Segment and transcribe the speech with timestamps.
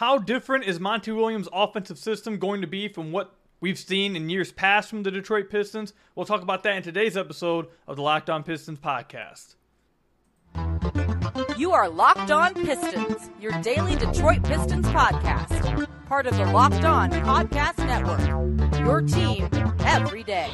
[0.00, 4.30] How different is Monty Williams' offensive system going to be from what we've seen in
[4.30, 5.92] years past from the Detroit Pistons?
[6.14, 9.56] We'll talk about that in today's episode of the Locked On Pistons podcast.
[11.58, 15.86] You are Locked On Pistons, your daily Detroit Pistons podcast.
[16.06, 18.80] Part of the Locked On Podcast Network.
[18.80, 20.48] Your team every day.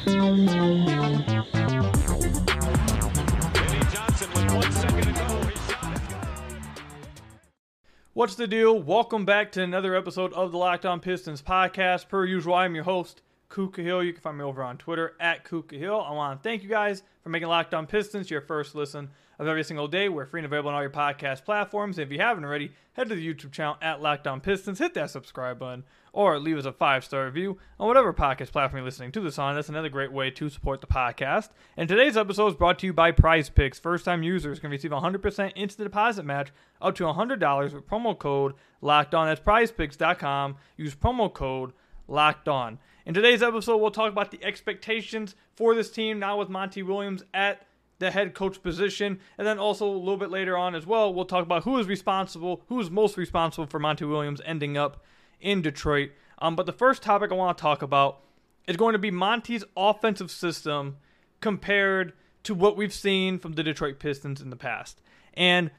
[8.17, 8.81] What's the deal?
[8.81, 12.09] Welcome back to another episode of the Locked On Pistons podcast.
[12.09, 14.03] Per usual, I'm your host, Ku Khahil.
[14.03, 16.03] You can find me over on Twitter at Ku Khahil.
[16.03, 19.45] I want to thank you guys for making Locked On Pistons your first listen of
[19.45, 20.09] every single day.
[20.09, 21.99] We're free and available on all your podcast platforms.
[21.99, 25.11] If you haven't already, head to the YouTube channel at Locked On Pistons, hit that
[25.11, 25.83] subscribe button,
[26.17, 29.37] or leave us a five star review on whatever podcast platform you're listening to this
[29.37, 29.53] on.
[29.53, 31.49] That's another great way to support the podcast.
[31.77, 33.77] And today's episode is brought to you by Prize Picks.
[33.77, 36.49] First time users can receive a 100% instant deposit match
[36.81, 39.27] up to $100 with promo code Locked On.
[39.27, 40.55] That's prizepicks.com.
[40.75, 41.73] Use promo code
[42.07, 42.79] Locked On.
[43.05, 47.23] In today's episode, we'll talk about the expectations for this team now with Monty Williams
[47.31, 47.67] at
[47.99, 49.19] the head coach position.
[49.37, 51.85] And then also a little bit later on as well, we'll talk about who is
[51.85, 55.03] responsible, who is most responsible for Monty Williams ending up
[55.39, 56.11] in Detroit.
[56.39, 58.19] Um, but the first topic I want to talk about
[58.67, 60.97] is going to be Monty's offensive system
[61.41, 65.01] compared to what we've seen from the Detroit Pistons in the past.
[65.33, 65.71] And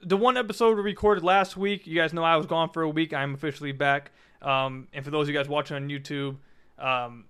[0.00, 2.88] the one episode we recorded last week, you guys know I was gone for a
[2.88, 3.12] week.
[3.12, 4.10] I'm officially back.
[4.40, 6.36] Um, and for those of you guys watching on YouTube,
[6.78, 7.26] um,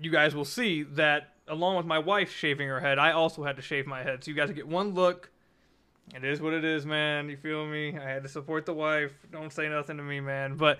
[0.00, 3.56] you guys will see that along with my wife shaving her head, I also had
[3.56, 4.24] to shave my head.
[4.24, 5.30] So you guys get one look.
[6.14, 7.28] It is what it is, man.
[7.28, 7.96] You feel me?
[7.96, 9.12] I had to support the wife.
[9.30, 10.56] Don't say nothing to me, man.
[10.56, 10.78] But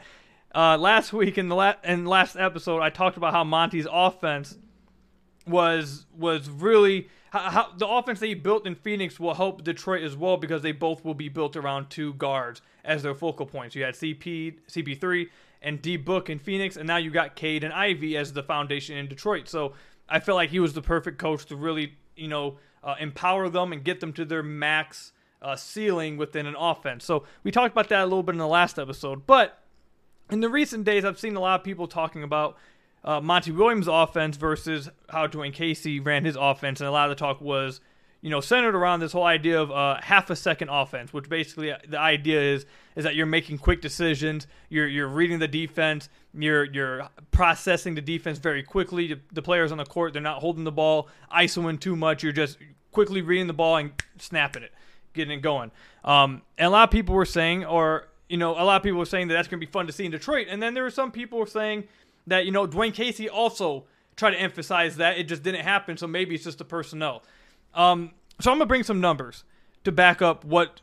[0.55, 4.59] uh, last week in the la- in last episode, I talked about how Monty's offense
[5.47, 10.03] was was really how, how the offense that he built in Phoenix will help Detroit
[10.03, 13.75] as well because they both will be built around two guards as their focal points.
[13.77, 15.29] You had CP CP3
[15.63, 18.97] and D Book in Phoenix, and now you got Cade and Ivey as the foundation
[18.97, 19.49] in Detroit.
[19.49, 19.75] So
[20.09, 23.73] I feel like he was the perfect coach to really, you know, uh, empower them
[23.73, 25.13] and get them to their max
[25.43, 27.05] uh, ceiling within an offense.
[27.05, 29.27] So we talked about that a little bit in the last episode.
[29.27, 29.59] But
[30.31, 32.57] in the recent days, I've seen a lot of people talking about
[33.05, 37.17] uh, Monty Williams' offense versus how Dwane Casey ran his offense, and a lot of
[37.17, 37.81] the talk was
[38.23, 41.73] you know, centered around this whole idea of uh, half a second offense, which basically
[41.73, 46.09] uh, the idea is is that you're making quick decisions, you're you're reading the defense,
[46.35, 49.19] you're you're processing the defense very quickly.
[49.33, 52.23] The players on the court they're not holding the ball, isoing too much.
[52.23, 52.59] You're just
[52.93, 54.73] quickly reading the ball and snapping it,
[55.13, 55.71] getting it going.
[56.05, 58.99] Um, and a lot of people were saying, or you know, a lot of people
[58.99, 60.47] were saying that that's going to be fun to see in Detroit.
[60.49, 61.85] And then there were some people were saying
[62.27, 63.85] that you know Dwane Casey also
[64.17, 65.97] tried to emphasize that it just didn't happen.
[65.97, 67.23] So maybe it's just the personnel.
[67.75, 69.45] Um, so I'm gonna bring some numbers
[69.85, 70.81] to back up what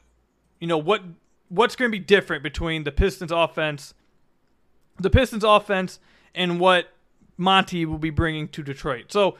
[0.60, 1.02] you know what
[1.50, 3.94] what's going to be different between the Pistons offense,
[5.00, 6.00] the Pistons offense,
[6.36, 6.90] and what
[7.38, 9.12] Monty will be bringing to Detroit.
[9.12, 9.38] So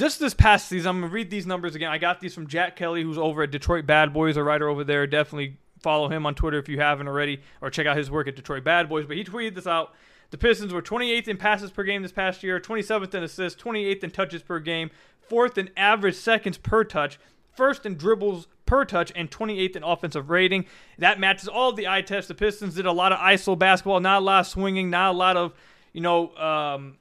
[0.00, 1.90] just this past season, I'm gonna read these numbers again.
[1.90, 4.82] I got these from Jack Kelly, who's over at Detroit Bad Boys, a writer over
[4.82, 5.06] there.
[5.06, 8.34] Definitely follow him on Twitter if you haven't already, or check out his work at
[8.34, 9.04] Detroit Bad Boys.
[9.04, 9.94] But he tweeted this out.
[10.30, 14.02] The Pistons were 28th in passes per game this past year, 27th in assists, 28th
[14.02, 14.90] in touches per game,
[15.20, 17.18] fourth in average seconds per touch,
[17.54, 20.64] first in dribbles per touch, and 28th in offensive rating.
[20.96, 22.28] That matches all the eye tests.
[22.28, 25.18] The Pistons did a lot of ISO basketball, not a lot of swinging, not a
[25.18, 25.52] lot of,
[25.92, 26.96] you know, um,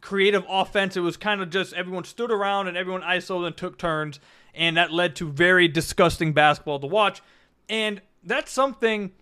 [0.00, 0.96] creative offense.
[0.96, 4.20] It was kind of just everyone stood around and everyone isolated and took turns,
[4.54, 7.22] and that led to very disgusting basketball to watch.
[7.68, 9.12] And that's something,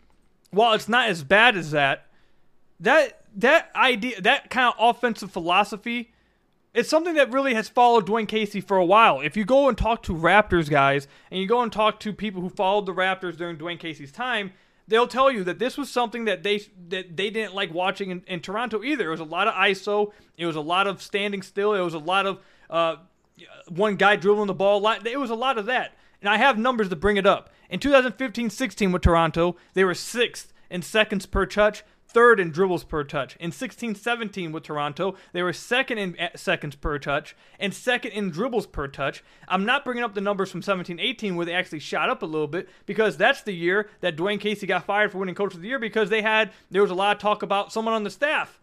[0.51, 2.07] while it's not as bad as that,
[2.81, 6.13] that that idea, that kind of offensive philosophy
[6.77, 9.23] it's something that really has followed Dwane Casey for a while.
[9.23, 12.43] If you go and talk to Raptors guys and you go and talk to people
[12.43, 14.53] who followed the Raptors during Dwane Casey's time,
[14.89, 18.23] they'll tell you that this was something that they that they didn't like watching in,
[18.27, 19.09] in Toronto either.
[19.09, 20.13] It was a lot of ISO.
[20.37, 21.75] It was a lot of standing still.
[21.75, 22.97] It was a lot of uh,
[23.69, 24.79] one guy dribbling the ball.
[24.79, 25.07] a lot.
[25.07, 25.97] It was a lot of that.
[26.21, 27.51] And I have numbers to bring it up.
[27.69, 31.85] In 2015-16 with Toronto, they were sixth in seconds per touch,
[32.17, 33.37] third in dribbles per touch.
[33.37, 38.31] In 16-17 with Toronto, they were second in eh, seconds per touch and second in
[38.31, 39.23] dribbles per touch.
[39.49, 42.47] I'm not bringing up the numbers from 17-18 where they actually shot up a little
[42.47, 45.69] bit because that's the year that Dwane Casey got fired for winning coach of the
[45.69, 48.59] year because they had there was a lot of talk about someone on the staff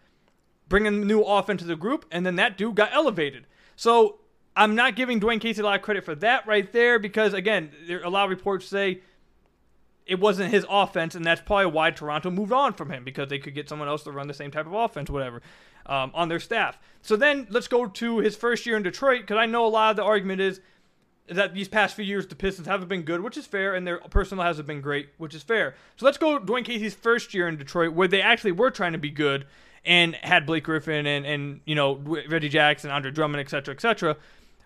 [0.67, 3.45] bringing new offense to the group and then that dude got elevated.
[3.75, 4.17] So
[4.55, 7.69] I'm not giving Dwane Casey a lot of credit for that right there because again,
[7.85, 9.01] there, a lot of reports say
[10.05, 13.39] it wasn't his offense, and that's probably why Toronto moved on from him because they
[13.39, 15.41] could get someone else to run the same type of offense, whatever,
[15.85, 16.77] um, on their staff.
[17.01, 19.91] So then let's go to his first year in Detroit because I know a lot
[19.91, 20.59] of the argument is
[21.29, 23.99] that these past few years the Pistons haven't been good, which is fair, and their
[23.99, 25.75] personnel hasn't been great, which is fair.
[25.95, 28.97] So let's go Dwane Casey's first year in Detroit, where they actually were trying to
[28.97, 29.45] be good
[29.85, 34.17] and had Blake Griffin and and you know Reggie Jackson, Andre Drummond, etc., etc.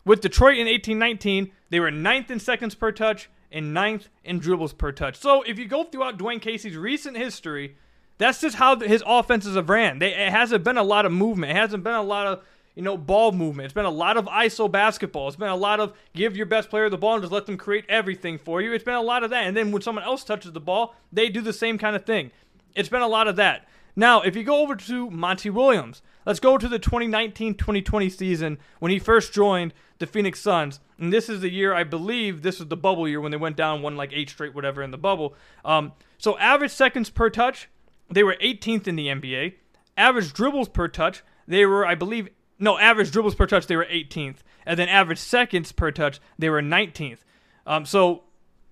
[0.03, 4.73] With Detroit in 1819, they were ninth in seconds per touch and ninth in dribbles
[4.73, 5.15] per touch.
[5.15, 7.75] So if you go throughout Dwane Casey's recent history,
[8.17, 9.99] that's just how his offenses have ran.
[9.99, 11.51] They, it hasn't been a lot of movement.
[11.51, 12.43] It hasn't been a lot of
[12.77, 13.65] you know, ball movement.
[13.65, 15.27] It's been a lot of ISO basketball.
[15.27, 17.57] It's been a lot of give your best player the ball and just let them
[17.57, 18.71] create everything for you.
[18.71, 19.47] It's been a lot of that.
[19.47, 22.29] And then when someone else touches the ball, they do the same kind of thing.
[22.75, 23.67] It's been a lot of that.
[23.95, 28.59] Now, if you go over to Monty Williams, let's go to the 2019 2020 season
[28.79, 30.79] when he first joined the Phoenix Suns.
[30.99, 33.55] And this is the year, I believe, this was the bubble year when they went
[33.55, 35.33] down, won like eight straight, whatever, in the bubble.
[35.65, 37.69] Um, so, average seconds per touch,
[38.11, 39.55] they were 18th in the NBA.
[39.95, 43.85] Average dribbles per touch, they were, I believe, no, average dribbles per touch, they were
[43.85, 44.37] 18th.
[44.65, 47.19] And then average seconds per touch, they were 19th.
[47.65, 48.23] Um, so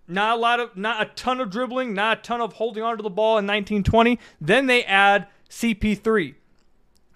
[0.07, 3.01] not a lot of, not a ton of dribbling, not a ton of holding onto
[3.01, 4.19] the ball in 1920.
[4.41, 6.35] Then they add CP3.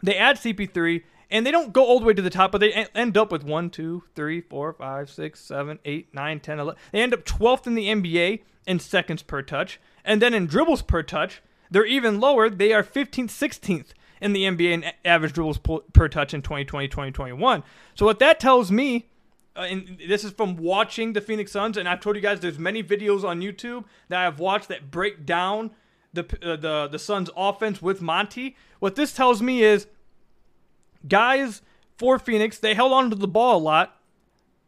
[0.01, 2.73] They add CP3, and they don't go all the way to the top, but they
[2.95, 6.81] end up with 1, 2, 3, 4, 5, 6, 7, 8, 9, 10, 11.
[6.91, 9.79] They end up 12th in the NBA in seconds per touch.
[10.03, 12.49] And then in dribbles per touch, they're even lower.
[12.49, 13.87] They are 15th, 16th
[14.21, 17.63] in the NBA in average dribbles per touch in 2020, 2021.
[17.95, 19.07] So what that tells me,
[19.55, 22.59] uh, and this is from watching the Phoenix Suns, and I've told you guys there's
[22.59, 25.71] many videos on YouTube that I've watched that break down
[26.13, 28.55] the uh, the the Suns offense with Monty.
[28.79, 29.87] What this tells me is
[31.07, 31.61] guys
[31.97, 33.95] for Phoenix, they held on to the ball a lot.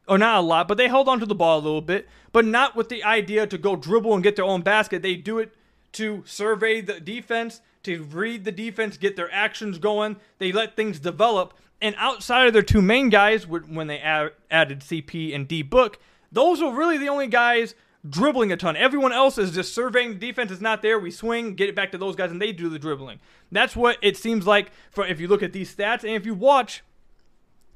[0.07, 2.43] Or not a lot, but they held on to the ball a little bit, but
[2.43, 5.03] not with the idea to go dribble and get their own basket.
[5.03, 5.53] They do it
[5.93, 10.17] to survey the defense to read the defense, get their actions going.
[10.37, 11.53] They let things develop.
[11.81, 15.99] And outside of their two main guys, when they added CP and D Book,
[16.31, 17.73] those were really the only guys
[18.09, 18.75] dribbling a ton.
[18.75, 20.17] Everyone else is just surveying.
[20.17, 20.99] Defense is not there.
[20.99, 23.19] We swing, get it back to those guys, and they do the dribbling.
[23.51, 26.33] That's what it seems like for if you look at these stats and if you
[26.33, 26.83] watch.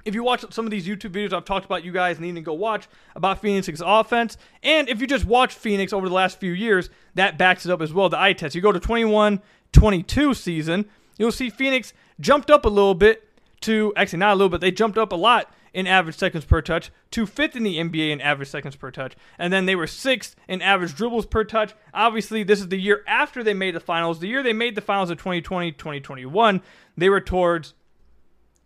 [0.04, 2.42] If you watch some of these YouTube videos I've talked about, you guys need to
[2.42, 4.38] go watch about Phoenix's offense.
[4.62, 7.81] And if you just watch Phoenix over the last few years, that backs it up
[7.81, 8.07] as well.
[8.07, 8.54] The eye test.
[8.54, 9.42] You go to 21,
[9.72, 10.86] 22 season,
[11.18, 13.27] you'll see Phoenix jumped up a little bit
[13.62, 16.62] to actually not a little bit, they jumped up a lot in average seconds per
[16.62, 19.13] touch to fifth in the NBA in average seconds per touch.
[19.38, 21.75] And then they were sixth in average dribbles per touch.
[21.94, 24.19] Obviously, this is the year after they made the finals.
[24.19, 26.62] The year they made the finals of 2020, 2021,
[26.98, 27.74] they were towards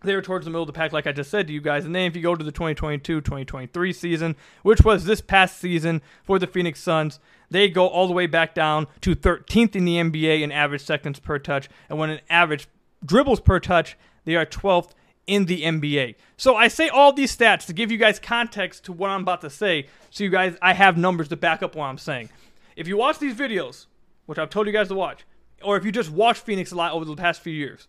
[0.02, 1.84] they were towards the middle of the pack, like I just said to you guys.
[1.84, 6.02] And then if you go to the 2022 2023 season, which was this past season
[6.24, 7.20] for the Phoenix Suns,
[7.50, 11.20] they go all the way back down to 13th in the NBA in average seconds
[11.20, 11.70] per touch.
[11.90, 12.68] And when an average
[13.04, 14.92] dribbles per touch, they are 12th
[15.30, 16.16] in the NBA.
[16.38, 19.42] So I say all these stats to give you guys context to what I'm about
[19.42, 22.30] to say, so you guys, I have numbers to back up what I'm saying.
[22.76, 23.86] If you watch these videos,
[24.26, 25.26] which I've told you guys to watch,
[25.62, 27.88] or if you just watch Phoenix a lot over the past few years,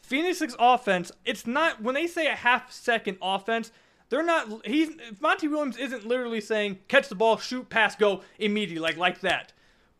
[0.00, 3.72] Phoenix's offense, it's not when they say a half second offense,
[4.10, 8.80] they're not he's Monty Williams isn't literally saying catch the ball, shoot, pass, go immediately
[8.80, 9.52] like like that.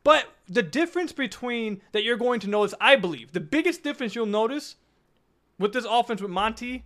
[0.05, 4.27] But the difference between that you're going to notice, I believe, the biggest difference you'll
[4.27, 4.77] notice
[5.59, 6.85] with this offense with Monty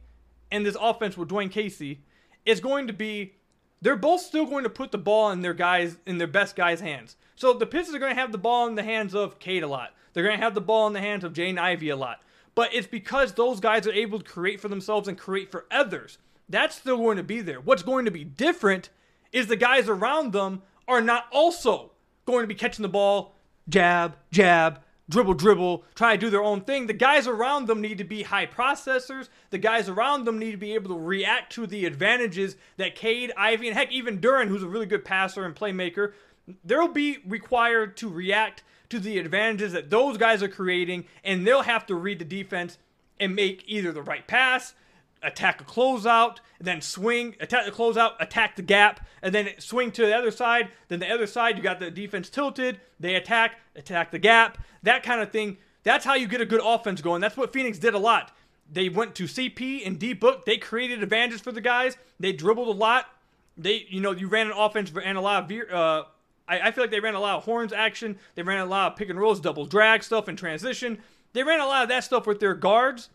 [0.50, 2.00] and this offense with Dwane Casey
[2.44, 3.34] is going to be
[3.80, 6.80] they're both still going to put the ball in their guys in their best guys'
[6.80, 7.16] hands.
[7.36, 9.68] So the Pistons are going to have the ball in the hands of Cade a
[9.68, 9.94] lot.
[10.12, 12.20] They're going to have the ball in the hands of Jaden Ivey a lot
[12.58, 16.18] but it's because those guys are able to create for themselves and create for others.
[16.48, 17.60] That's still going to be there.
[17.60, 18.90] What's going to be different
[19.30, 21.92] is the guys around them are not also
[22.26, 23.36] going to be catching the ball,
[23.68, 26.86] jab, jab, dribble, dribble, try to do their own thing.
[26.86, 29.28] The guys around them need to be high processors.
[29.50, 33.32] The guys around them need to be able to react to the advantages that Cade,
[33.36, 36.12] Ivey, and heck, even Duren, who's a really good passer and playmaker,
[36.64, 41.62] they'll be required to react to the advantages that those guys are creating, and they'll
[41.62, 42.78] have to read the defense
[43.20, 44.74] and make either the right pass,
[45.22, 50.06] attack a closeout, then swing, attack the closeout, attack the gap, and then swing to
[50.06, 50.70] the other side.
[50.88, 55.02] Then the other side, you got the defense tilted, they attack, attack the gap, that
[55.02, 55.58] kind of thing.
[55.82, 57.20] That's how you get a good offense going.
[57.20, 58.32] That's what Phoenix did a lot.
[58.70, 60.44] They went to CP and D book.
[60.44, 61.96] They created advantages for the guys.
[62.20, 63.06] They dribbled a lot.
[63.56, 66.04] They, you know, you ran an offense and a lot of uh,
[66.46, 68.18] I, I feel like they ran a lot of horns action.
[68.34, 70.98] They ran a lot of pick and rolls, double drag stuff, and transition.
[71.32, 73.10] They ran a lot of that stuff with their guards.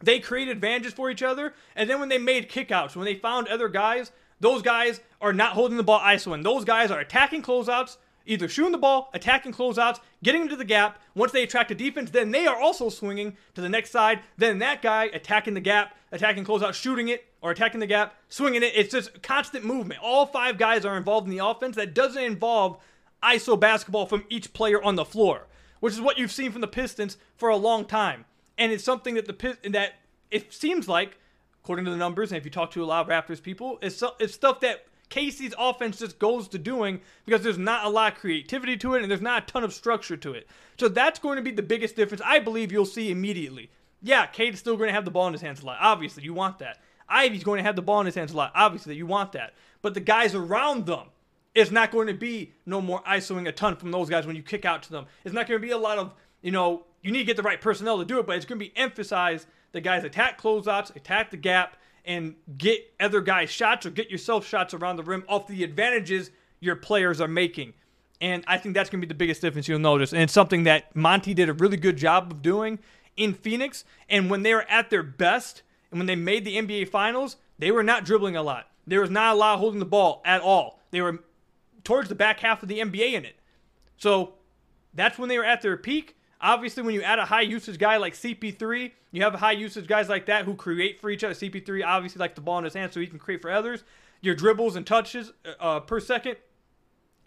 [0.00, 1.54] They created advantages for each other.
[1.76, 5.52] And then when they made kickouts, when they found other guys, those guys are not
[5.52, 6.42] holding the ball isoing.
[6.42, 10.98] Those guys are attacking closeouts, either shooting the ball, attacking closeouts, getting into the gap.
[11.14, 14.20] Once they attract a defense, then they are also swinging to the next side.
[14.38, 18.62] Then that guy attacking the gap, attacking closeout, shooting it, or attacking the gap, swinging
[18.62, 18.72] it.
[18.74, 20.00] It's just constant movement.
[20.02, 21.76] All five guys are involved in the offense.
[21.76, 22.78] That doesn't involve
[23.22, 25.46] ISO basketball from each player on the floor,
[25.80, 28.24] which is what you've seen from the Pistons for a long time.
[28.60, 29.94] And it's something that the that
[30.30, 31.18] it seems like,
[31.64, 34.02] according to the numbers, and if you talk to a lot of Raptors people, it's,
[34.20, 38.18] it's stuff that Casey's offense just goes to doing because there's not a lot of
[38.18, 40.46] creativity to it and there's not a ton of structure to it.
[40.78, 43.70] So that's going to be the biggest difference I believe you'll see immediately.
[44.00, 45.78] Yeah, Cade's still going to have the ball in his hands a lot.
[45.80, 46.78] Obviously, you want that.
[47.08, 48.52] Ivey's going to have the ball in his hands a lot.
[48.54, 49.54] Obviously, you want that.
[49.82, 51.08] But the guys around them,
[51.54, 54.42] it's not going to be no more ISOing a ton from those guys when you
[54.42, 55.06] kick out to them.
[55.24, 57.42] It's not going to be a lot of, you know, you need to get the
[57.42, 60.94] right personnel to do it, but it's going to be emphasized the guys attack closeouts,
[60.96, 65.24] attack the gap, and get other guys shots or get yourself shots around the rim
[65.28, 66.30] off the advantages
[66.60, 67.72] your players are making.
[68.20, 70.12] And I think that's going to be the biggest difference you'll notice.
[70.12, 72.78] And it's something that Monty did a really good job of doing
[73.16, 73.84] in Phoenix.
[74.08, 77.70] And when they were at their best and when they made the NBA Finals, they
[77.70, 78.68] were not dribbling a lot.
[78.86, 80.80] There was not a lot holding the ball at all.
[80.90, 81.20] They were
[81.84, 83.36] towards the back half of the NBA in it.
[83.96, 84.34] So
[84.94, 86.16] that's when they were at their peak.
[86.42, 90.08] Obviously, when you add a high usage guy like CP3, you have high usage guys
[90.08, 91.34] like that who create for each other.
[91.34, 93.84] CP3 obviously likes the ball in his hand so he can create for others.
[94.22, 96.36] Your dribbles and touches uh, per second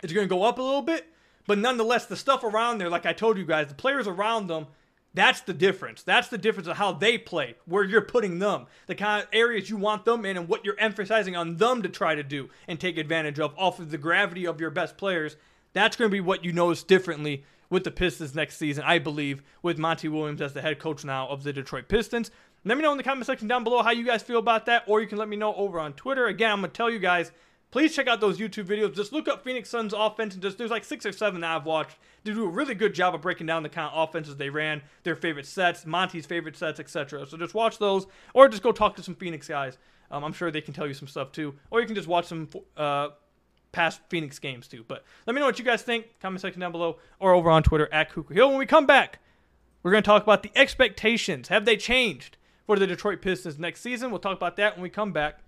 [0.01, 1.07] is going to go up a little bit,
[1.45, 4.67] but nonetheless, the stuff around there, like I told you guys, the players around them,
[5.13, 6.01] that's the difference.
[6.01, 9.69] That's the difference of how they play, where you're putting them, the kind of areas
[9.69, 12.79] you want them in, and what you're emphasizing on them to try to do and
[12.79, 15.35] take advantage of off of the gravity of your best players.
[15.73, 17.43] That's going to be what you notice differently
[17.73, 21.27] with the Pistons next season, I believe, with Monty Williams as the head coach now
[21.27, 22.29] of the Detroit Pistons.
[22.63, 24.83] Let me know in the comment section down below how you guys feel about that,
[24.87, 26.27] or you can let me know over on Twitter.
[26.27, 27.31] Again, I'm going to tell you guys,
[27.71, 28.95] please check out those YouTube videos.
[28.95, 31.65] Just look up Phoenix Suns offense, and just there's like six or seven that I've
[31.65, 31.97] watched.
[32.23, 34.83] They do a really good job of breaking down the kind of offenses they ran,
[35.01, 37.25] their favorite sets, Monty's favorite sets, etc.
[37.25, 39.79] So just watch those, or just go talk to some Phoenix guys.
[40.11, 42.25] Um, I'm sure they can tell you some stuff too, or you can just watch
[42.25, 43.09] some uh,
[43.73, 44.85] past Phoenix games too.
[44.87, 46.19] But let me know what you guys think.
[46.21, 48.47] Comment section down below or over on Twitter at Ku Khahil.
[48.49, 49.19] When we come back,
[49.81, 51.49] we're going to talk about the expectations.
[51.49, 54.09] Have they changed for the Detroit Pistons next season?
[54.09, 55.39] We'll talk about that when we come back.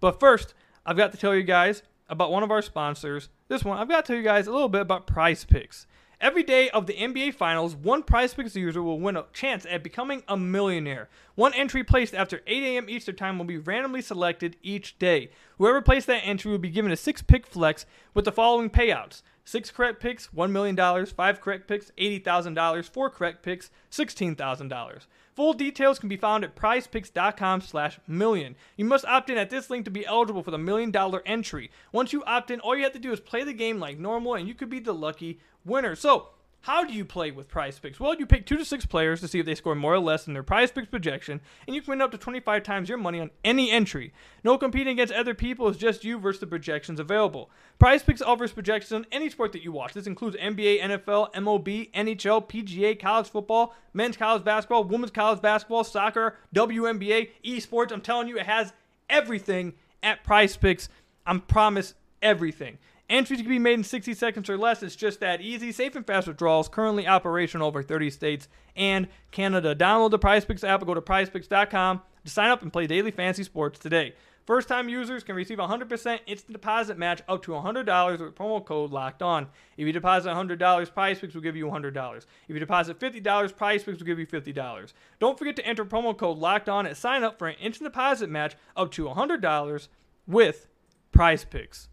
[0.00, 0.54] But first,
[0.86, 3.28] I've got to tell you guys about one of our sponsors.
[3.48, 5.86] This one, I've got to tell you guys a little bit about Prize Picks.
[6.22, 9.82] Every day of the NBA Finals, one Prize Picks user will win a chance at
[9.82, 11.08] becoming a millionaire.
[11.34, 12.88] One entry placed after 8 a.m.
[12.88, 15.30] Eastern Time will be randomly selected each day.
[15.58, 19.22] Whoever placed that entry will be given a six pick flex with the following payouts
[19.44, 20.76] six correct picks, $1 million,
[21.06, 25.06] five correct picks, $80,000, four correct picks, $16,000.
[25.34, 28.54] Full details can be found at prizepicks.com slash million.
[28.76, 31.70] You must opt in at this link to be eligible for the million dollar entry.
[31.90, 34.34] Once you opt in, all you have to do is play the game like normal
[34.34, 35.94] and you could be the lucky winner.
[35.94, 36.28] So,
[36.62, 37.98] how do you play with prize picks?
[37.98, 40.24] Well, you pick two to six players to see if they score more or less
[40.24, 43.18] than their prize picks projection, and you can win up to 25 times your money
[43.18, 44.12] on any entry.
[44.44, 47.50] No competing against other people, it's just you versus the projections available.
[47.80, 49.92] Prize picks offers projections on any sport that you watch.
[49.92, 55.82] This includes NBA, NFL, MLB, NHL, PGA, college football, men's college basketball, women's college basketball,
[55.82, 57.90] soccer, WNBA, esports.
[57.90, 58.72] I'm telling you, it has
[59.10, 60.88] everything at prize picks.
[61.26, 62.78] I'm promise everything.
[63.10, 64.82] Entries can be made in 60 seconds or less.
[64.82, 65.70] It's just that easy.
[65.70, 69.74] Safe and fast withdrawals currently operational over 30 states and Canada.
[69.74, 73.44] Download the PrizePicks app or go to prizepicks.com to sign up and play daily fantasy
[73.44, 74.14] sports today.
[74.46, 78.90] First time users can receive 100% instant deposit match up to $100 with promo code
[78.90, 79.46] locked on.
[79.76, 82.16] If you deposit $100, PrizePicks will give you $100.
[82.16, 84.92] If you deposit $50, PrizePicks will give you $50.
[85.20, 88.30] Don't forget to enter promo code locked on and sign up for an instant deposit
[88.30, 89.88] match up to $100
[90.26, 90.66] with
[91.12, 91.88] PrizePicks.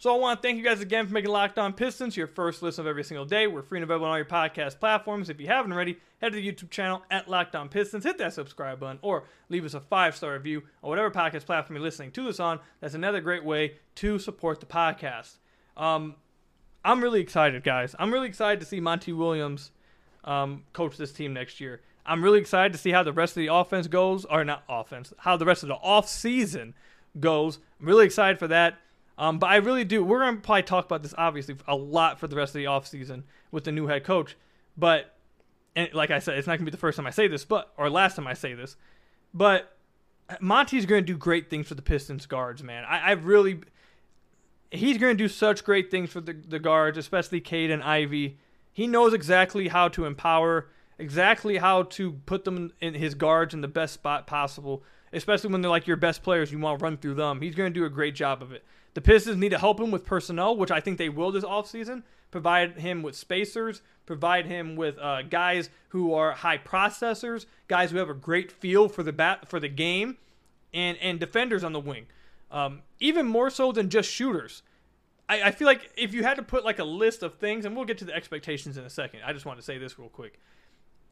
[0.00, 2.62] So I want to thank you guys again for making Locked On Pistons your first
[2.62, 3.46] listen of every single day.
[3.46, 5.28] We're free and available on all your podcast platforms.
[5.28, 8.32] If you haven't already, head to the YouTube channel at Locked On Pistons, hit that
[8.32, 12.12] subscribe button, or leave us a five star review on whatever podcast platform you're listening
[12.12, 12.60] to this on.
[12.80, 15.36] That's another great way to support the podcast.
[15.76, 16.14] Um,
[16.82, 17.94] I'm really excited, guys.
[17.98, 19.70] I'm really excited to see Monty Williams
[20.24, 21.82] um, coach this team next year.
[22.06, 25.12] I'm really excited to see how the rest of the offense goes, or not offense,
[25.18, 26.72] how the rest of the off season
[27.18, 27.58] goes.
[27.78, 28.78] I'm really excited for that.
[29.20, 30.02] Um, but I really do.
[30.02, 32.64] We're going to probably talk about this, obviously, a lot for the rest of the
[32.64, 34.34] offseason with the new head coach.
[34.78, 35.14] But,
[35.76, 37.44] and like I said, it's not going to be the first time I say this,
[37.44, 38.76] but, or last time I say this.
[39.34, 39.76] But
[40.40, 42.84] Monty's going to do great things for the Pistons guards, man.
[42.84, 43.60] I, I really,
[44.70, 48.38] he's going to do such great things for the, the guards, especially Cade and Ivey.
[48.72, 50.68] He knows exactly how to empower,
[51.00, 55.60] exactly how to put them in his guards in the best spot possible especially when
[55.60, 56.52] they're like your best players.
[56.52, 57.40] You want to run through them.
[57.40, 58.64] He's going to do a great job of it.
[58.94, 62.02] The Pistons need to help him with personnel, which I think they will this offseason.
[62.30, 67.98] Provide him with spacers, provide him with uh, guys who are high processors, guys who
[67.98, 70.16] have a great feel for the bat for the game,
[70.72, 72.06] and and defenders on the wing.
[72.52, 74.62] Um, even more so than just shooters.
[75.28, 77.74] I, I feel like if you had to put like a list of things, and
[77.74, 79.22] we'll get to the expectations in a second.
[79.24, 80.38] I just want to say this real quick.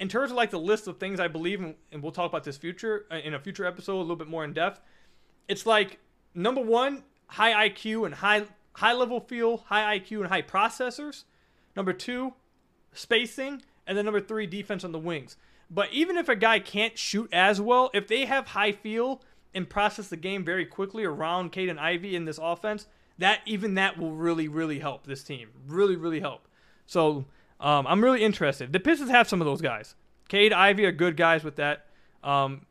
[0.01, 2.45] In terms of like the list of things I believe, in, and we'll talk about
[2.45, 4.81] this future uh, in a future episode a little bit more in depth.
[5.49, 5.99] It's like
[6.35, 11.25] number one, high IQ and high high level feel, high IQ and high processors.
[11.75, 12.35] Number two,
[12.93, 15.37] spacing, and then number three, defense on the wings.
[15.71, 19.21] But even if a guy can't shoot as well, if they have high feel
[19.55, 22.87] and process the game very quickly around Caden Ivey in this offense,
[23.19, 25.51] that even that will really, really help this team.
[25.67, 26.47] Really, really help.
[26.87, 27.25] So
[27.61, 28.73] um, I'm really interested.
[28.73, 29.95] The Pistons have some of those guys.
[30.29, 31.87] Cade Ivey are good guys with that.
[32.23, 32.67] Um,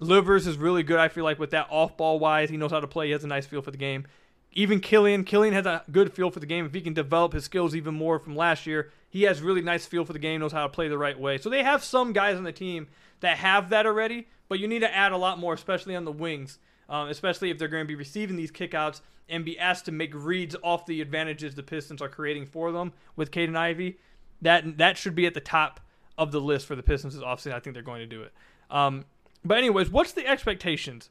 [0.00, 2.50] Livers is really good, I feel like, with that off ball wise.
[2.50, 3.06] He knows how to play.
[3.06, 4.06] He has a nice feel for the game.
[4.52, 6.64] Even Killian, Killian has a good feel for the game.
[6.64, 9.86] If he can develop his skills even more from last year, he has really nice
[9.86, 11.38] feel for the game, knows how to play the right way.
[11.38, 12.88] So they have some guys on the team
[13.20, 16.12] that have that already, but you need to add a lot more, especially on the
[16.12, 19.92] wings, um, especially if they're going to be receiving these kickouts and be asked to
[19.92, 23.98] make reads off the advantages the Pistons are creating for them with Caden Ivey.
[24.42, 25.80] That that should be at the top
[26.18, 27.52] of the list for the Pistons this offseason.
[27.52, 28.32] I think they're going to do it.
[28.70, 29.04] Um,
[29.44, 31.10] but anyways, what's the expectations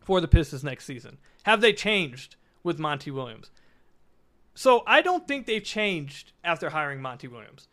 [0.00, 1.18] for the Pistons next season?
[1.44, 3.50] Have they changed with Monty Williams?
[4.54, 7.68] So I don't think they've changed after hiring Monty Williams.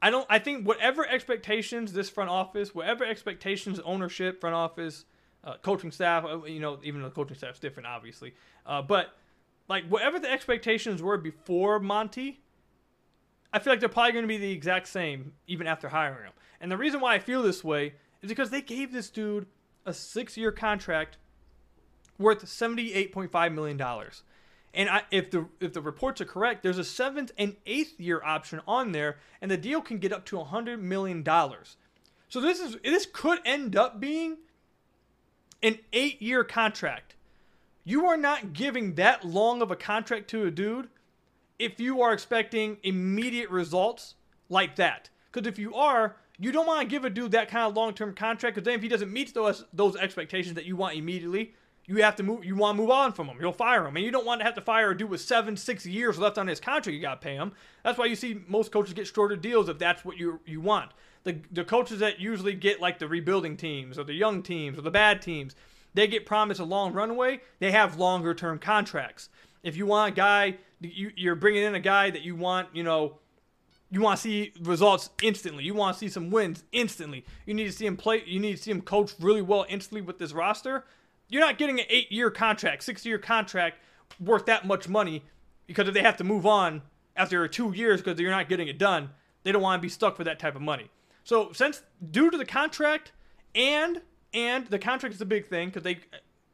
[0.00, 0.26] I don't.
[0.30, 5.04] I think whatever expectations this front office, whatever expectations ownership, front office,
[5.44, 8.34] uh, coaching staff, uh, you know, even the coaching staff's different, obviously.
[8.66, 9.16] Uh, but
[9.68, 12.40] like whatever the expectations were before Monty,
[13.52, 16.32] I feel like they're probably going to be the exact same even after hiring him.
[16.60, 19.46] And the reason why I feel this way is because they gave this dude
[19.86, 21.18] a six-year contract
[22.18, 24.22] worth seventy-eight point five million dollars.
[24.74, 28.20] And I, if the if the reports are correct, there's a seventh and eighth year
[28.22, 31.76] option on there, and the deal can get up to hundred million dollars.
[32.28, 34.38] So this is this could end up being
[35.62, 37.14] an eight year contract.
[37.84, 40.88] You are not giving that long of a contract to a dude
[41.58, 44.14] if you are expecting immediate results
[44.48, 45.10] like that.
[45.32, 47.94] Because if you are, you don't want to give a dude that kind of long
[47.94, 48.54] term contract.
[48.54, 51.54] Because then if he doesn't meet those those expectations that you want immediately,
[51.86, 52.44] you have to move.
[52.44, 53.38] You want to move on from him.
[53.40, 55.56] You'll fire him, and you don't want to have to fire a dude with seven,
[55.56, 56.94] six years left on his contract.
[56.94, 57.52] You got to pay him.
[57.82, 60.92] That's why you see most coaches get shorter deals if that's what you you want.
[61.28, 64.82] The the coaches that usually get like the rebuilding teams or the young teams or
[64.82, 65.54] the bad teams,
[65.92, 67.42] they get promised a long runway.
[67.58, 69.28] They have longer term contracts.
[69.62, 72.82] If you want a guy, you, you're bringing in a guy that you want, you
[72.82, 73.18] know,
[73.90, 75.64] you want to see results instantly.
[75.64, 77.26] You want to see some wins instantly.
[77.44, 78.22] You need to see him play.
[78.24, 80.84] You need to see him coach really well instantly with this roster.
[81.28, 83.76] You're not getting an eight-year contract, six-year contract
[84.18, 85.24] worth that much money
[85.66, 86.80] because if they have to move on
[87.16, 89.10] after two years because you're not getting it done,
[89.42, 90.90] they don't want to be stuck for that type of money.
[91.28, 93.12] So since due to the contract
[93.54, 94.00] and
[94.32, 95.98] and the contract is a big thing because they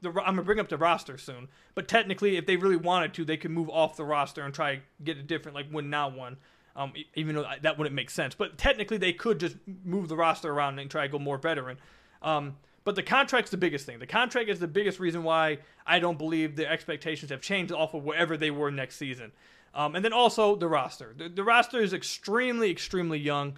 [0.01, 1.47] the, I'm gonna bring up the roster soon.
[1.77, 4.81] But technically, if they really wanted to, they could move off the roster and try
[5.05, 6.39] get a different like win now one.
[6.75, 10.51] Um, even though that wouldn't make sense, but technically they could just move the roster
[10.51, 11.79] around and try to go more veteran.
[12.21, 14.01] Um, but the contract's the biggest thing.
[14.01, 17.95] The contract is the biggest reason why I don't believe the expectations have changed off
[17.95, 19.31] of wherever they were next season.
[19.73, 21.15] Um, and then also the roster.
[21.17, 23.57] The, the roster is extremely, extremely young,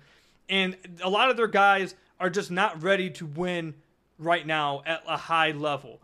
[0.48, 3.74] and a lot of their guys are just not ready to win
[4.18, 6.00] right now at a high level.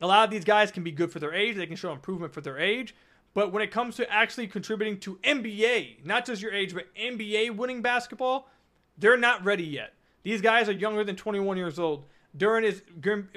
[0.00, 2.32] A lot of these guys can be good for their age, they can show improvement
[2.32, 2.94] for their age,
[3.34, 7.56] but when it comes to actually contributing to NBA, not just your age, but NBA
[7.56, 8.48] winning basketball,
[8.98, 9.94] they're not ready yet.
[10.22, 12.04] These guys are younger than 21 years old.
[12.36, 12.82] Duren is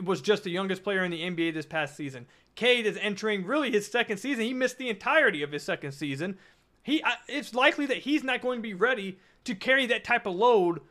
[0.04, 2.28] was just the youngest player in the NBA this past season.
[2.56, 4.46] Cade is entering really his second season.
[4.46, 6.38] He missed the entirety of his second season.
[6.82, 10.36] He it's likely that he's not going to be ready to carry that type of
[10.36, 10.82] load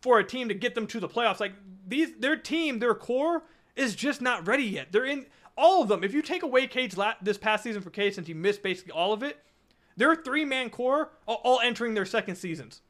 [0.00, 1.40] for a team to get them to the playoffs.
[1.40, 1.52] Like
[1.86, 3.44] these their team, their core
[3.76, 4.92] is just not ready yet.
[4.92, 6.02] They're in all of them.
[6.02, 8.92] If you take away Cade's la- this past season for Cade since he missed basically
[8.92, 9.38] all of it,
[9.96, 12.80] their three-man core are all entering their second seasons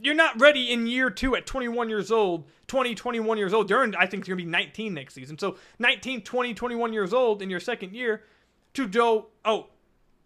[0.00, 3.70] you're not ready in year two at 21 years old, 20, 21 years old.
[3.70, 5.38] Duren, I think you're going to be 19 next season.
[5.38, 8.24] So 19, 20, 21 years old in your second year
[8.74, 9.68] to go, oh,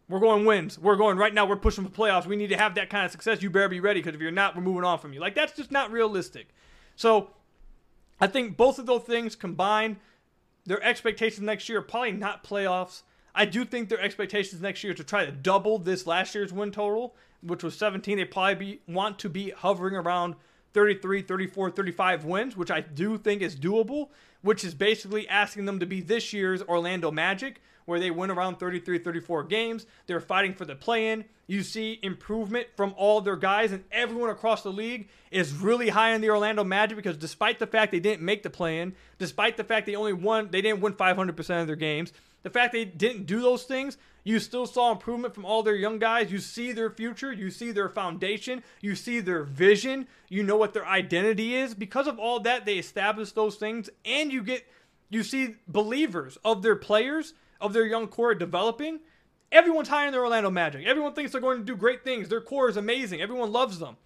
[0.08, 0.78] we're going wins.
[0.78, 1.46] We're going right now.
[1.46, 2.26] We're pushing for playoffs.
[2.26, 3.42] We need to have that kind of success.
[3.42, 5.20] You better be ready because if you're not, we're moving on from you.
[5.20, 6.48] Like, that's just not realistic.
[6.94, 7.30] So
[8.20, 9.96] I think both of those things combined,
[10.64, 13.02] their expectations next year are probably not playoffs.
[13.34, 16.70] I do think their expectations next year to try to double this last year's win
[16.70, 17.14] total
[17.46, 20.34] which was 17, they probably be, want to be hovering around
[20.74, 24.08] 33, 34, 35 wins, which I do think is doable,
[24.46, 28.56] which is basically asking them to be this year's Orlando Magic, where they win around
[28.56, 29.86] 33, 34 games.
[30.06, 31.24] They're fighting for the play in.
[31.48, 36.14] You see improvement from all their guys, and everyone across the league is really high
[36.14, 39.56] on the Orlando Magic because despite the fact they didn't make the play in, despite
[39.56, 42.12] the fact they only won, they didn't win 500% of their games,
[42.46, 45.98] the fact they didn't do those things, you still saw improvement from all their young
[45.98, 46.30] guys.
[46.30, 50.72] You see their future, you see their foundation, you see their vision, you know what
[50.72, 51.74] their identity is.
[51.74, 54.64] Because of all that, they establish those things, and you get
[55.10, 59.00] you see believers of their players, of their young core developing.
[59.50, 60.86] Everyone's high in their Orlando Magic.
[60.86, 62.28] Everyone thinks they're going to do great things.
[62.28, 63.20] Their core is amazing.
[63.20, 63.96] Everyone loves them.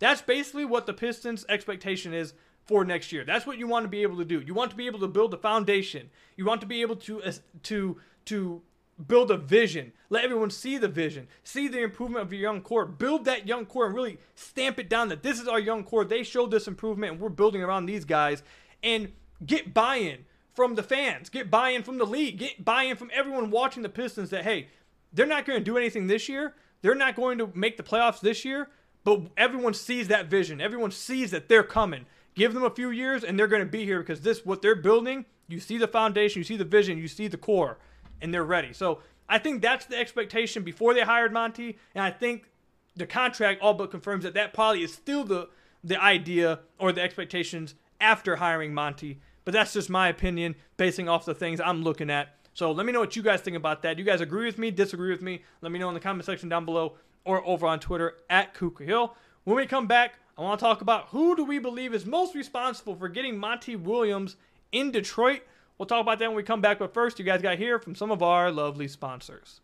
[0.00, 2.34] That's basically what the Pistons' expectation is
[2.66, 3.24] for next year.
[3.24, 4.40] That's what you want to be able to do.
[4.40, 6.10] You want to be able to build a foundation.
[6.36, 7.32] You want to be able to uh,
[7.64, 8.62] to to
[9.06, 9.92] build a vision.
[10.08, 11.28] Let everyone see the vision.
[11.44, 12.86] See the improvement of your young core.
[12.86, 16.04] Build that young core and really stamp it down that this is our young core.
[16.04, 18.42] They showed this improvement and we're building around these guys
[18.82, 19.12] and
[19.44, 20.24] get buy-in
[20.54, 21.28] from the fans.
[21.28, 22.38] Get buy-in from the league.
[22.38, 24.68] Get buy-in from everyone watching the Pistons that hey,
[25.12, 26.54] they're not going to do anything this year.
[26.80, 28.70] They're not going to make the playoffs this year,
[29.04, 30.60] but everyone sees that vision.
[30.60, 32.06] Everyone sees that they're coming.
[32.36, 34.76] Give them a few years and they're going to be here because this what they're
[34.76, 35.24] building.
[35.48, 37.78] You see the foundation, you see the vision, you see the core,
[38.20, 38.72] and they're ready.
[38.72, 42.50] So I think that's the expectation before they hired Monty, and I think
[42.94, 45.48] the contract all but confirms that that probably is still the
[45.82, 49.20] the idea or the expectations after hiring Monty.
[49.44, 52.34] But that's just my opinion, basing off the things I'm looking at.
[52.52, 53.98] So let me know what you guys think about that.
[53.98, 55.42] You guys agree with me, disagree with me?
[55.60, 58.70] Let me know in the comment section down below or over on Twitter at Ku
[58.70, 59.12] Khahil.
[59.44, 62.34] When we come back, I want to talk about who do we believe is most
[62.34, 64.36] responsible for getting Monty Williams
[64.70, 65.42] in Detroit.
[65.78, 67.78] We'll talk about that when we come back, but first, you guys got to hear
[67.78, 69.60] from some of our lovely sponsors.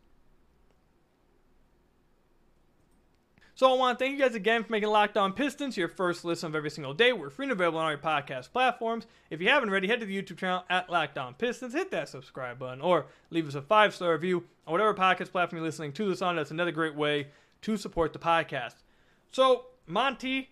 [3.55, 6.25] So I want to thank you guys again for making Locked On Pistons your first
[6.25, 7.13] listen of every single day.
[7.13, 9.07] We're free and available on all your podcast platforms.
[9.31, 12.09] If you haven't already, head to the YouTube channel at Locked On Pistons, hit that
[12.09, 15.93] subscribe button, or leave us a five star review on whatever podcast platform you're listening
[15.93, 16.37] to this on.
[16.37, 17.29] That's another great way
[17.61, 18.77] to support the podcast.
[19.31, 20.49] So Monty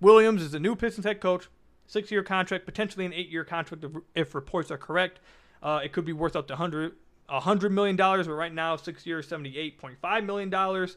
[0.00, 1.48] Williams is the new Pistons head coach.
[1.86, 3.84] Six year contract, potentially an eight year contract
[4.14, 5.20] if reports are correct.
[5.62, 6.92] Uh, it could be worth up to 100,
[7.28, 10.88] $100 million, but right now, six years, $78.5 million.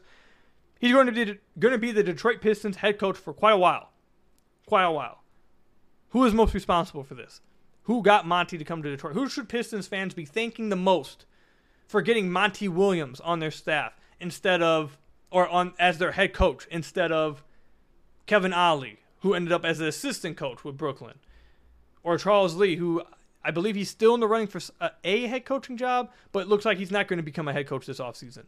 [0.78, 3.56] He's going to be going to be the Detroit Pistons head coach for quite a
[3.56, 3.90] while.
[4.66, 5.22] Quite a while.
[6.10, 7.40] Who is most responsible for this?
[7.82, 9.14] Who got Monty to come to Detroit?
[9.14, 11.26] Who should Pistons fans be thanking the most
[11.86, 14.96] for getting Monty Williams on their staff instead of
[15.30, 17.42] or on as their head coach instead of
[18.26, 21.18] Kevin Ollie, who ended up as an assistant coach with Brooklyn,
[22.02, 23.02] or Charles Lee, who
[23.44, 26.48] I believe he's still in the running for uh, a head coaching job, but it
[26.48, 28.44] looks like he's not going to become a head coach this offseason.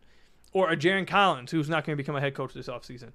[0.52, 3.10] Or a Jarron Collins, who's not going to become a head coach this offseason.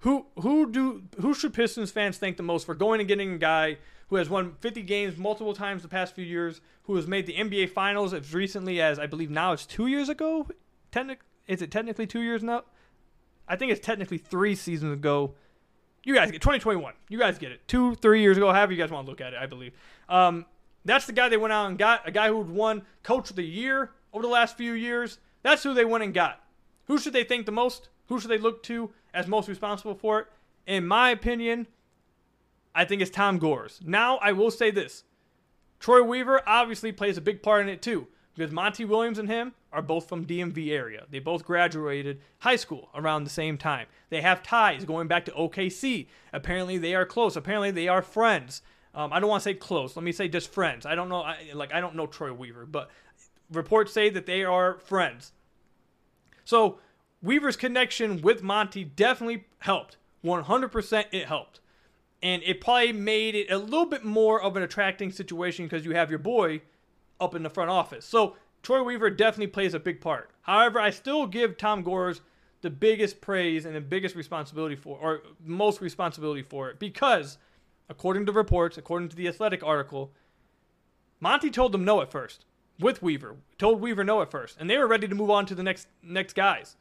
[0.00, 3.38] Who who do who should Pistons fans thank the most for going and getting a
[3.38, 7.26] guy who has won 50 games multiple times the past few years, who has made
[7.26, 10.46] the NBA Finals as recently as I believe now it's two years ago.
[10.90, 12.64] Technic, is it technically two years now?
[13.48, 15.34] I think it's technically three seasons ago.
[16.04, 16.94] You guys get 2021.
[17.08, 17.66] You guys get it.
[17.66, 19.72] Two, three years ago, however you guys want to look at it, I believe.
[20.08, 20.46] Um,
[20.84, 22.06] that's the guy they went out and got.
[22.06, 25.18] A guy who won Coach of the Year over the last few years.
[25.42, 26.40] That's who they went and got.
[26.86, 27.88] Who should they think the most?
[28.08, 30.26] Who should they look to as most responsible for it?
[30.66, 31.66] In my opinion,
[32.74, 33.80] I think it's Tom Gores.
[33.84, 35.04] Now, I will say this
[35.80, 39.52] Troy Weaver obviously plays a big part in it too because Monty Williams and him
[39.72, 41.06] are both from DMV area.
[41.10, 43.86] They both graduated high school around the same time.
[44.10, 46.06] They have ties going back to OKC.
[46.32, 47.36] Apparently they are close.
[47.36, 48.62] Apparently they are friends.
[48.94, 49.96] Um, I don't want to say close.
[49.96, 50.86] Let me say just friends.
[50.86, 51.22] I don't know.
[51.22, 52.90] I, like I don't know Troy Weaver, but
[53.50, 55.32] reports say that they are friends.
[56.44, 56.78] So
[57.22, 59.96] Weaver's connection with Monty definitely helped.
[60.24, 61.60] 100% it helped.
[62.22, 65.94] And it probably made it a little bit more of an attracting situation because you
[65.94, 66.62] have your boy
[67.20, 68.04] up in the front office.
[68.04, 70.30] So Troy Weaver definitely plays a big part.
[70.42, 72.20] However, I still give Tom Gores
[72.62, 77.36] the biggest praise and the biggest responsibility for, or most responsibility for it, because
[77.88, 80.12] according to reports, according to the Athletic article,
[81.20, 82.46] Monty told them no at first
[82.80, 83.36] with Weaver.
[83.58, 85.88] Told Weaver no at first, and they were ready to move on to the next
[86.02, 86.76] next guys.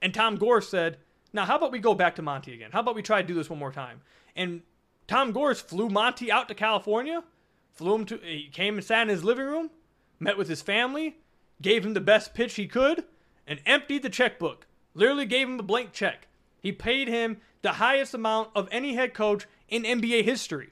[0.00, 0.98] And Tom Gores said,
[1.32, 2.70] "Now, how about we go back to Monty again?
[2.72, 4.00] How about we try to do this one more time?"
[4.34, 4.62] And
[5.06, 7.22] Tom Gores flew Monty out to California
[7.78, 9.70] flew him to he came and sat in his living room,
[10.18, 11.18] met with his family,
[11.62, 13.04] gave him the best pitch he could,
[13.46, 14.66] and emptied the checkbook.
[14.94, 16.26] Literally gave him a blank check.
[16.60, 20.70] He paid him the highest amount of any head coach in NBA history.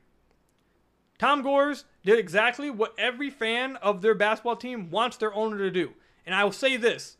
[1.18, 5.70] Tom Gores did exactly what every fan of their basketball team wants their owner to
[5.70, 5.92] do.
[6.26, 7.16] And I will say this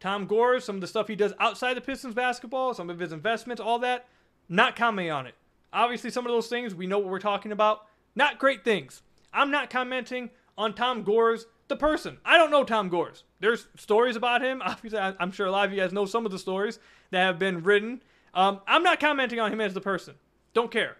[0.00, 3.12] Tom Gores, some of the stuff he does outside the Pistons basketball, some of his
[3.12, 4.06] investments, all that,
[4.50, 5.34] not commenting on it.
[5.72, 7.86] Obviously, some of those things we know what we're talking about.
[8.14, 9.02] Not great things.
[9.34, 12.18] I'm not commenting on Tom Gores, the person.
[12.24, 13.24] I don't know Tom Gores.
[13.40, 14.62] There's stories about him.
[14.64, 16.78] Obviously, I'm sure a lot of you guys know some of the stories
[17.10, 18.02] that have been written.
[18.32, 20.14] Um, I'm not commenting on him as the person.
[20.54, 20.96] Don't care.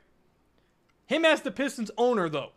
[1.07, 2.53] Him as the Pistons owner, though.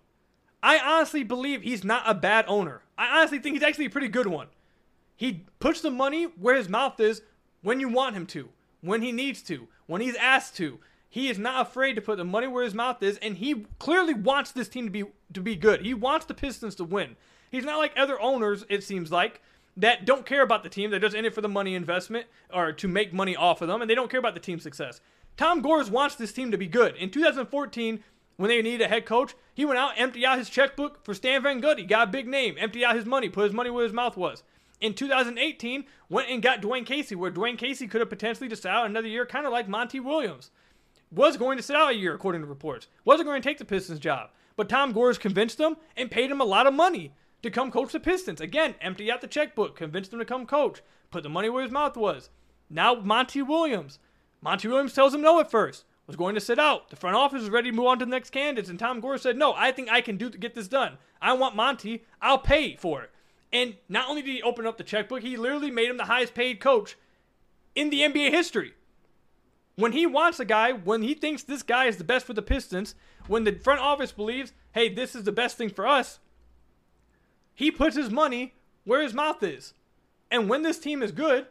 [0.63, 2.82] I honestly believe he's not a bad owner.
[2.98, 4.48] I honestly think he's actually a pretty good one.
[5.16, 7.22] He puts the money where his mouth is
[7.62, 8.50] when you want him to,
[8.82, 10.80] when he needs to, when he's asked to.
[11.10, 14.13] He is not afraid to put the money where his mouth is, and he clearly
[14.13, 15.82] wants this team to be to be good.
[15.82, 17.15] He wants the Pistons to win.
[17.50, 19.41] He's not like other owners, it seems like,
[19.78, 20.89] that don't care about the team.
[20.89, 23.82] They're just in it for the money investment or to make money off of them,
[23.82, 25.02] and they don't care about the team's success.
[25.38, 26.96] Tom Gores wants this team to be good.
[26.96, 28.04] In 2014,
[28.38, 31.43] when they needed a head coach, he went out, emptied out his checkbook for Stan
[31.43, 33.93] Van Gundy, got a big name, emptied out his money, put his money where his
[33.93, 34.43] mouth was.
[34.80, 38.86] In 2018, went and got Dwane Casey, where Dwane Casey could have potentially just out
[38.86, 40.52] another year, kind of like Monty Williams.
[41.12, 42.88] Was going to sit out a year, according to reports.
[43.06, 44.30] Wasn't going to take the Pistons job.
[44.56, 47.91] But Tom Gores convinced them and paid him a lot of money to come coach
[47.91, 48.41] the Pistons.
[48.41, 51.72] Again, empty out the checkbook, convinced him to come coach, put the money where his
[51.72, 52.30] mouth was.
[52.70, 54.00] Now Monty Williams.
[54.41, 55.86] Monty Williams tells him no at first.
[56.08, 56.89] Was going to sit out.
[56.89, 59.17] The front office is ready to move on to the next candidates, and Tom Gore
[59.17, 60.98] said, "No, I think I can do get this done.
[61.22, 62.06] I want Monty.
[62.22, 63.12] I'll pay for it."
[63.52, 66.34] And not only did he open up the checkbook, he literally made him the highest
[66.34, 66.96] paid coach
[67.76, 68.74] in the NBA history.
[69.78, 72.42] When he wants a guy, when he thinks this guy is the best for the
[72.42, 72.96] Pistons,
[73.28, 76.20] when the front office believes, hey, this is the best thing for us,
[77.54, 79.76] he puts his money where his mouth is.
[80.32, 81.46] And when this team is good,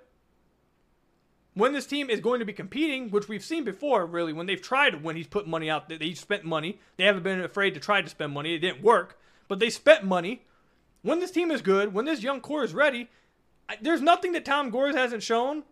[1.54, 4.60] when this team is going to be competing, which we've seen before, really, when they've
[4.60, 6.80] tried, when he's put money out, there, they spent money.
[6.96, 8.54] They haven't been afraid to try to spend money.
[8.54, 10.42] It didn't work, but they spent money.
[11.02, 13.08] When this team is good, when this young core is ready,
[13.80, 15.62] there's nothing that Tom Gores hasn't shown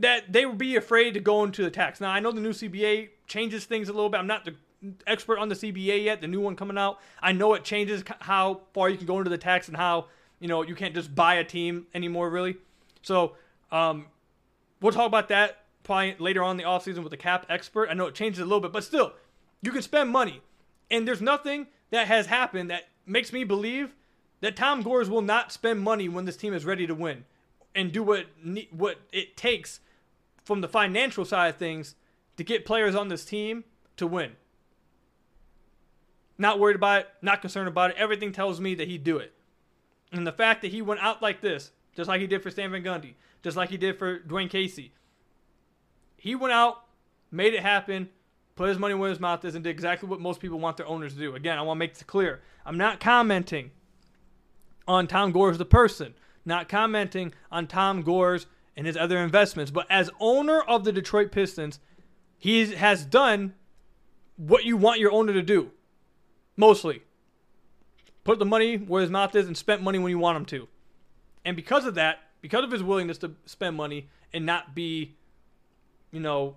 [0.00, 2.00] that they would be afraid to go into the tax.
[2.00, 4.18] Now, I know the new CBA changes things a little bit.
[4.18, 4.54] I'm not the
[5.06, 6.98] expert on the CBA yet, the new one coming out.
[7.22, 10.06] I know it changes how far you can go into the tax and how
[10.38, 12.56] you know you can't just buy a team anymore, really.
[13.02, 13.36] So
[13.70, 14.06] um,
[14.80, 17.88] we'll talk about that probably later on in the offseason with the cap expert.
[17.90, 19.12] I know it changes a little bit, but still,
[19.60, 20.40] you can spend money,
[20.90, 23.94] and there's nothing that has happened that makes me believe
[24.40, 27.24] that Tom Gores will not spend money when this team is ready to win
[27.74, 28.26] and do what
[28.70, 29.80] what it takes
[30.44, 31.94] from the financial side of things
[32.36, 33.64] to get players on this team
[33.96, 34.32] to win.
[36.38, 37.96] Not worried about it, not concerned about it.
[37.98, 39.34] Everything tells me that he'd do it.
[40.12, 42.70] And the fact that he went out like this, just like he did for Stan
[42.70, 44.92] Van Gundy, just like he did for Dwane Casey,
[46.16, 46.84] he went out,
[47.30, 48.08] made it happen,
[48.56, 50.86] put his money where his mouth is, and did exactly what most people want their
[50.86, 51.34] owners to do.
[51.34, 52.40] Again, I want to make this clear.
[52.64, 53.70] I'm not commenting
[54.88, 58.46] on Tom Gores the person, not commenting on Tom Gores
[58.80, 61.80] and his other investments, but as owner of the Detroit Pistons,
[62.38, 63.52] he has done
[64.38, 65.72] what you want your owner to do.
[66.56, 67.02] Mostly.
[68.24, 70.66] Put the money where his mouth is and spent money when you want him to.
[71.44, 75.14] And because of that, because of his willingness to spend money and not be,
[76.10, 76.56] you know,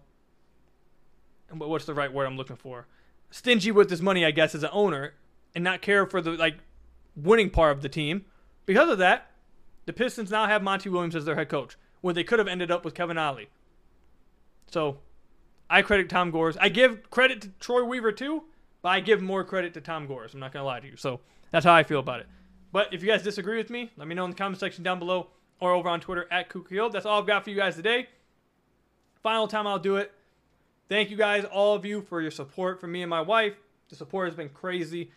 [1.52, 2.88] what's the right word I'm looking for?
[3.32, 5.16] Stingy with his money, I guess, as an owner,
[5.54, 6.56] and not care for the like
[7.18, 8.24] winning part of the team.
[8.66, 9.30] Because of that,
[9.84, 12.70] the Pistons now have Monty Williams as their head coach, where they could have ended
[12.70, 13.48] up with Kevin Ollie.
[14.70, 14.98] So,
[15.70, 16.58] I credit Tom Gores.
[16.58, 18.44] I give credit to Troy Weaver too,
[18.82, 20.34] but I give more credit to Tom Gores.
[20.34, 20.98] I'm not gonna lie to you.
[20.98, 22.28] So that's how I feel about it.
[22.74, 25.00] But if you guys disagree with me, let me know in the comment section down
[25.00, 25.30] below
[25.62, 26.92] or over on Twitter at Kukio.
[26.92, 28.08] That's all I've got for you guys today.
[29.22, 30.12] Final time I'll do it.
[30.90, 33.54] Thank you guys, all of you, for your support for me and my wife.
[33.90, 35.12] The support has been crazy.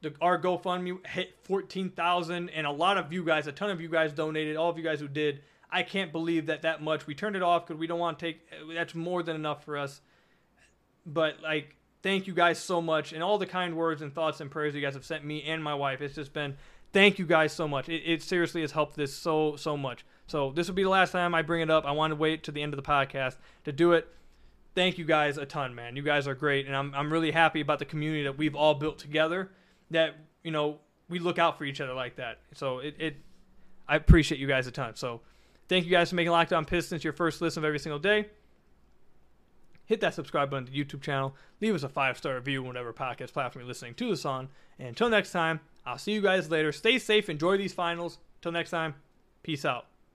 [0.00, 3.88] The, our GoFundMe hit 14,000, and a lot of you guys, a ton of you
[3.88, 4.56] guys donated.
[4.56, 7.06] All of you guys who did, I can't believe that that much.
[7.06, 8.40] We turned it off because we don't want to take.
[8.74, 10.00] That's more than enough for us.
[11.06, 14.50] But like, thank you guys so much and all the kind words and thoughts and
[14.50, 16.00] prayers you guys have sent me and my wife.
[16.00, 16.56] It's just been
[16.92, 17.88] thank you guys so much.
[17.88, 20.04] It, it seriously has helped this so so much.
[20.26, 21.84] So this will be the last time I bring it up.
[21.84, 24.08] I want to wait to the end of the podcast to do it.
[24.74, 25.96] Thank you guys a ton, man.
[25.96, 28.74] You guys are great, and I'm I'm really happy about the community that we've all
[28.74, 29.50] built together.
[29.90, 30.78] That you know
[31.08, 32.38] we look out for each other like that.
[32.54, 33.16] So it, it
[33.88, 34.94] I appreciate you guys a ton.
[34.94, 35.22] So
[35.70, 38.26] thank you guys for making Locked On Pistons your first listen of every single day
[39.90, 41.34] hit that subscribe button to the YouTube channel.
[41.60, 44.48] Leave us a five star review, on whatever podcast platform you're listening to this on.
[44.78, 46.70] And until next time, I'll see you guys later.
[46.70, 47.28] Stay safe.
[47.28, 48.18] Enjoy these finals.
[48.36, 48.94] Until next time,
[49.42, 49.86] peace out.